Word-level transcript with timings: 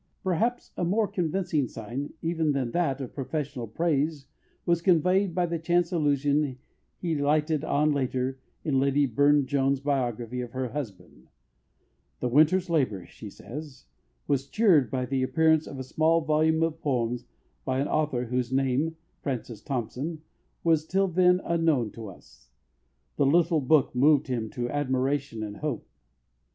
Perhaps 0.23 0.71
a 0.77 0.83
more 0.83 1.07
convincing 1.07 1.67
sign 1.67 2.11
even 2.23 2.53
than 2.53 2.71
that 2.71 2.99
of 3.01 3.13
professional 3.13 3.67
praise 3.67 4.25
was 4.65 4.81
conveyed 4.81 5.35
by 5.35 5.45
the 5.45 5.59
chance 5.59 5.91
allusion 5.91 6.57
he 6.97 7.13
lighted 7.13 7.63
on 7.63 7.91
later 7.91 8.39
in 8.63 8.79
Lady 8.79 9.05
Burne 9.05 9.45
Jones's 9.45 9.79
biography 9.79 10.41
of 10.41 10.53
her 10.53 10.69
husband: 10.69 11.27
"The 12.19 12.29
winter's 12.29 12.67
labour," 12.67 13.05
she 13.05 13.29
says, 13.29 13.85
"was 14.25 14.49
cheered 14.49 14.89
by 14.89 15.05
the 15.05 15.21
appearance 15.21 15.67
of 15.67 15.77
a 15.77 15.83
small 15.83 16.21
volume 16.21 16.63
of 16.63 16.81
poems 16.81 17.25
by 17.63 17.77
an 17.77 17.87
author 17.87 18.25
whose 18.25 18.51
name 18.51 18.95
(Francis 19.21 19.61
Thompson) 19.61 20.23
was 20.63 20.83
till 20.87 21.09
then 21.09 21.39
unknown 21.45 21.91
to 21.91 22.07
us. 22.07 22.49
The 23.17 23.25
little 23.27 23.61
book 23.61 23.93
moved 23.93 24.25
him 24.29 24.49
to 24.49 24.67
admiration 24.67 25.43
and 25.43 25.57
hope." 25.57 25.87